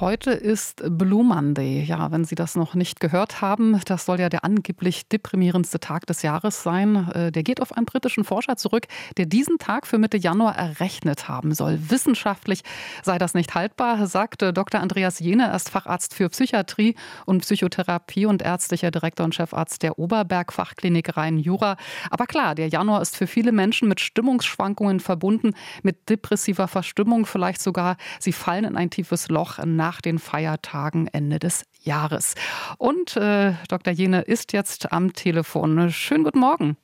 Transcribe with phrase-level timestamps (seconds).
[0.00, 1.84] Heute ist Blue Monday.
[1.84, 6.06] Ja, wenn Sie das noch nicht gehört haben, das soll ja der angeblich deprimierendste Tag
[6.06, 7.10] des Jahres sein.
[7.12, 8.86] Äh, der geht auf einen britischen Forscher zurück,
[9.18, 11.78] der diesen Tag für Mitte Januar errechnet haben soll.
[11.90, 12.62] Wissenschaftlich
[13.02, 14.80] sei das nicht haltbar, sagte Dr.
[14.80, 15.48] Andreas Jene.
[15.48, 16.96] Er ist Facharzt für Psychiatrie
[17.26, 21.76] und Psychotherapie und ärztlicher Direktor und Chefarzt der Oberberg Fachklinik Rhein-Jura.
[22.10, 25.52] Aber klar, der Januar ist für viele Menschen mit Stimmungsschwankungen verbunden,
[25.82, 31.40] mit depressiver Verstimmung, vielleicht sogar, sie fallen in ein tiefes Loch nach den Feiertagen Ende
[31.40, 32.36] des Jahres.
[32.78, 33.92] Und äh, Dr.
[33.92, 35.90] Jene ist jetzt am Telefon.
[35.90, 36.76] Schönen guten Morgen.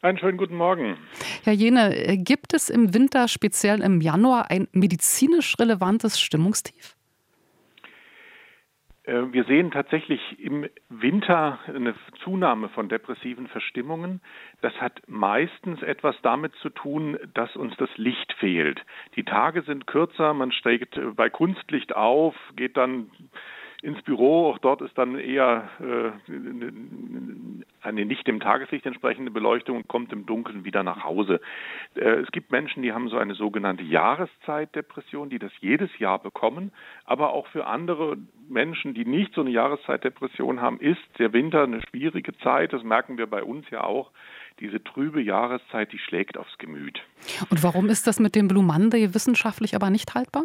[0.00, 0.96] Einen schönen guten Morgen.
[1.42, 6.97] Herr Jene, äh, gibt es im Winter, speziell im Januar, ein medizinisch relevantes Stimmungstief?
[9.08, 14.20] Äh, wir sehen tatsächlich im Winter eine Zunahme von depressiven Verstimmungen.
[14.60, 18.84] Das hat meistens etwas damit zu tun, dass uns das Licht fehlt.
[19.16, 23.10] Die Tage sind kürzer, man steigt bei Kunstlicht auf, geht dann
[23.82, 24.50] ins Büro.
[24.50, 26.32] Auch dort ist dann eher äh,
[27.80, 31.40] eine nicht dem Tageslicht entsprechende Beleuchtung und kommt im Dunkeln wieder nach Hause.
[31.94, 36.72] Äh, es gibt Menschen, die haben so eine sogenannte Jahreszeitdepression, die das jedes Jahr bekommen.
[37.04, 38.16] Aber auch für andere
[38.48, 42.72] Menschen, die nicht so eine Jahreszeitdepression haben, ist der Winter eine schwierige Zeit.
[42.72, 44.10] Das merken wir bei uns ja auch
[44.60, 47.00] diese trübe Jahreszeit, die schlägt aufs Gemüt.
[47.50, 50.44] Und warum ist das mit dem Blue Monday wissenschaftlich aber nicht haltbar?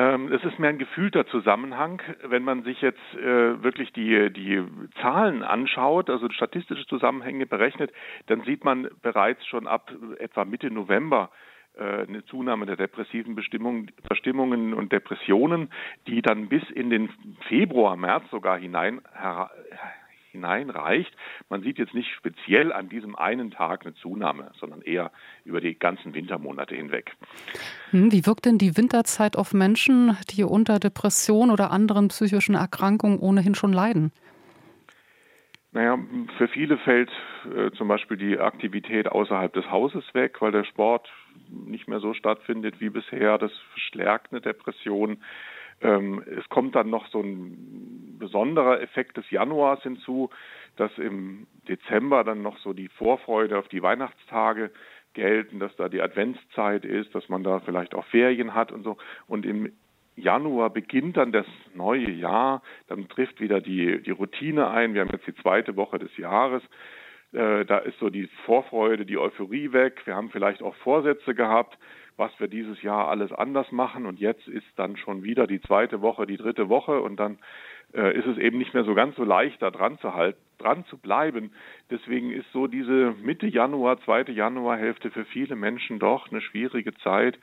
[0.00, 2.00] Ähm, es ist mehr ein gefühlter Zusammenhang.
[2.24, 4.64] Wenn man sich jetzt äh, wirklich die, die
[5.02, 7.92] Zahlen anschaut, also statistische Zusammenhänge berechnet,
[8.26, 11.30] dann sieht man bereits schon ab etwa Mitte November
[11.76, 15.68] äh, eine Zunahme der depressiven Bestimmung, Verstimmungen und Depressionen,
[16.06, 17.10] die dann bis in den
[17.48, 19.02] Februar, März sogar hinein
[20.30, 21.14] hineinreicht.
[21.48, 25.10] Man sieht jetzt nicht speziell an diesem einen Tag eine Zunahme, sondern eher
[25.44, 27.12] über die ganzen Wintermonate hinweg.
[27.90, 33.18] Hm, wie wirkt denn die Winterzeit auf Menschen, die unter Depression oder anderen psychischen Erkrankungen
[33.18, 34.12] ohnehin schon leiden?
[35.72, 35.98] Naja,
[36.36, 37.10] für viele fällt
[37.56, 41.08] äh, zum Beispiel die Aktivität außerhalb des Hauses weg, weil der Sport
[41.48, 43.38] nicht mehr so stattfindet wie bisher.
[43.38, 45.18] Das verstärkt eine Depression.
[45.80, 50.30] Ähm, es kommt dann noch so ein besonderer Effekt des Januars hinzu,
[50.76, 54.70] dass im Dezember dann noch so die Vorfreude auf die Weihnachtstage
[55.14, 58.96] gelten, dass da die Adventszeit ist, dass man da vielleicht auch Ferien hat und so.
[59.26, 59.72] Und im
[60.16, 64.94] Januar beginnt dann das neue Jahr, dann trifft wieder die, die Routine ein.
[64.94, 66.62] Wir haben jetzt die zweite Woche des Jahres.
[67.32, 70.02] Äh, da ist so die Vorfreude, die Euphorie weg.
[70.04, 71.78] Wir haben vielleicht auch Vorsätze gehabt,
[72.16, 74.06] was wir dieses Jahr alles anders machen.
[74.06, 77.38] Und jetzt ist dann schon wieder die zweite Woche, die dritte Woche und dann
[77.92, 80.98] ist es eben nicht mehr so ganz so leicht, da dran zu halten, dran zu
[80.98, 81.52] bleiben.
[81.90, 87.38] Deswegen ist so diese Mitte Januar, zweite Januarhälfte für viele Menschen doch eine schwierige Zeit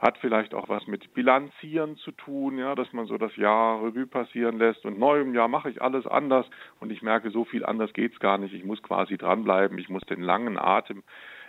[0.00, 4.06] hat vielleicht auch was mit Bilanzieren zu tun, ja, dass man so das Jahr Revue
[4.06, 6.46] passieren lässt und neu im Jahr mache ich alles anders
[6.80, 8.54] und ich merke, so viel anders geht's gar nicht.
[8.54, 11.02] Ich muss quasi dranbleiben, ich muss den langen Atem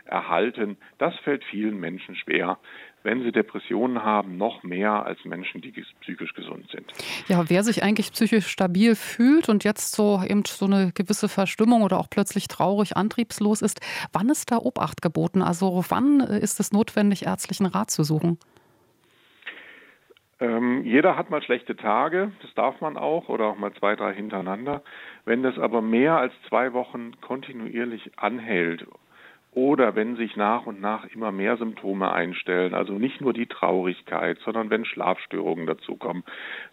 [0.03, 0.77] erhalten.
[0.97, 2.59] Das fällt vielen Menschen schwer,
[3.03, 6.85] wenn sie Depressionen haben, noch mehr als Menschen, die psychisch gesund sind.
[7.27, 11.81] Ja, wer sich eigentlich psychisch stabil fühlt und jetzt so eben so eine gewisse Verstimmung
[11.81, 13.79] oder auch plötzlich traurig, antriebslos ist,
[14.13, 15.41] wann ist da Obacht geboten?
[15.41, 18.37] Also wann ist es notwendig, ärztlichen Rat zu suchen?
[20.39, 24.13] Ähm, jeder hat mal schlechte Tage, das darf man auch, oder auch mal zwei, drei
[24.13, 24.81] hintereinander.
[25.23, 28.87] Wenn das aber mehr als zwei Wochen kontinuierlich anhält
[29.53, 34.39] oder wenn sich nach und nach immer mehr Symptome einstellen, also nicht nur die Traurigkeit,
[34.45, 36.23] sondern wenn Schlafstörungen dazukommen,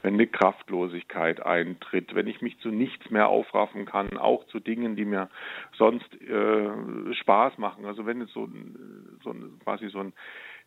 [0.03, 4.95] wenn eine Kraftlosigkeit eintritt, wenn ich mich zu nichts mehr aufraffen kann, auch zu Dingen,
[4.95, 5.29] die mir
[5.77, 7.85] sonst äh, Spaß machen.
[7.85, 8.49] Also wenn es so,
[9.25, 9.35] so
[9.65, 10.13] quasi so ein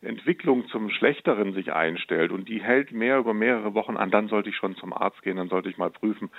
[0.02, 4.50] Entwicklung zum Schlechteren sich einstellt und die hält mehr über mehrere Wochen an, dann sollte
[4.50, 6.30] ich schon zum Arzt gehen, dann sollte ich mal prüfen,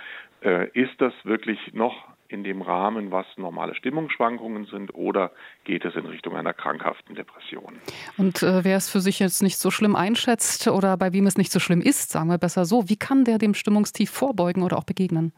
[0.44, 5.32] äh, ist das wirklich noch in dem Rahmen, was normale Stimmungsschwankungen sind, oder
[5.64, 7.80] geht es in Richtung einer krankhaften Depression?
[8.18, 11.38] Und äh, wer es für sich jetzt nicht so schlimm einschätzt oder bei wem es
[11.38, 14.78] nicht so schlimm ist, sagen wir besser so, wie kann der dem Stimmungstief vorbeugen oder
[14.78, 15.34] auch begegnen?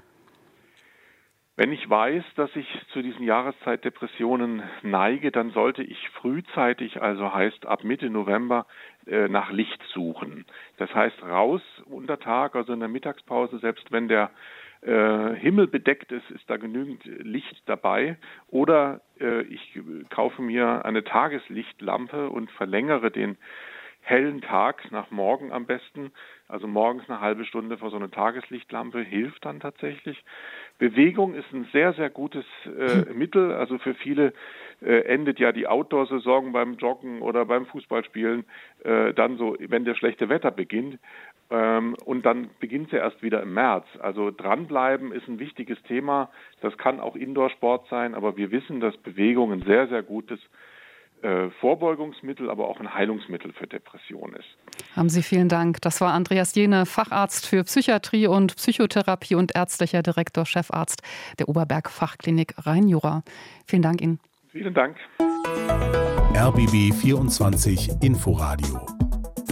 [1.58, 7.66] Wenn ich weiß, dass ich zu diesen Jahreszeitdepressionen neige, dann sollte ich frühzeitig, also heißt
[7.66, 8.66] ab Mitte November,
[9.08, 10.46] äh, nach Licht suchen.
[10.76, 14.31] Das heißt raus unter Tag, also in der Mittagspause, selbst wenn der
[14.81, 18.18] äh, Himmel bedeckt ist, ist da genügend Licht dabei.
[18.48, 19.80] Oder äh, ich
[20.10, 23.38] kaufe mir eine Tageslichtlampe und verlängere den
[24.06, 26.12] hellen Tag nach morgen am besten.
[26.48, 30.24] Also morgens eine halbe Stunde vor so einer Tageslichtlampe hilft dann tatsächlich.
[30.78, 33.18] Bewegung ist ein sehr, sehr gutes äh, hm.
[33.18, 33.51] Mittel.
[33.54, 34.33] Also für viele
[34.81, 38.45] äh, endet ja die Outdoor-Saison beim Joggen oder beim Fußballspielen
[38.83, 41.00] äh, dann so, wenn das schlechte Wetter beginnt.
[41.51, 43.86] Ähm, und dann beginnt sie erst wieder im März.
[44.00, 46.30] Also dranbleiben ist ein wichtiges Thema.
[46.62, 50.39] Das kann auch Indoor-Sport sein, aber wir wissen, dass Bewegung ein sehr, sehr gutes
[51.21, 54.57] äh, Vorbeugungsmittel, aber auch ein Heilungsmittel für Depressionen ist.
[54.95, 55.81] Haben Sie vielen Dank.
[55.81, 61.03] Das war Andreas Jene, Facharzt für Psychiatrie und Psychotherapie und ärztlicher Direktor, Chefarzt
[61.39, 63.24] der Oberberg Fachklinik Rhein-Jura.
[63.65, 64.19] Vielen Dank Ihnen.
[64.50, 64.97] Vielen Dank.
[66.36, 69.05] RBB 24 Inforadio